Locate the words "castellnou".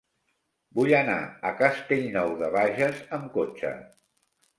1.59-2.33